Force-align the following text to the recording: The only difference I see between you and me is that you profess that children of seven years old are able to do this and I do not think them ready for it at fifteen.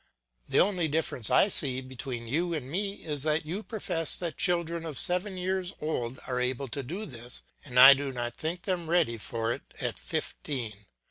The 0.49 0.59
only 0.59 0.87
difference 0.87 1.29
I 1.29 1.47
see 1.47 1.79
between 1.79 2.27
you 2.27 2.55
and 2.55 2.71
me 2.71 3.05
is 3.05 3.21
that 3.21 3.45
you 3.45 3.61
profess 3.61 4.17
that 4.17 4.35
children 4.35 4.83
of 4.83 4.97
seven 4.97 5.37
years 5.37 5.75
old 5.79 6.19
are 6.25 6.39
able 6.41 6.67
to 6.69 6.81
do 6.81 7.05
this 7.05 7.43
and 7.63 7.79
I 7.79 7.93
do 7.93 8.11
not 8.11 8.35
think 8.35 8.63
them 8.63 8.89
ready 8.89 9.17
for 9.19 9.53
it 9.53 9.61
at 9.79 9.99
fifteen. 9.99 10.87